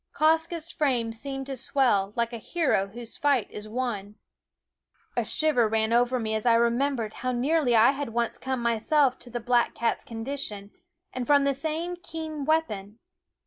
[0.15, 4.15] Quoskh's frame seemed to swell, like a hero whose fight is won.
[5.13, 7.17] Quoskh /fie A shiver ran over me as I remembered Hfc^/fee/?
[7.17, 10.71] Eyed how nearly I had once come myself to the black cat's condition,
[11.13, 12.97] and from the same keen weapon.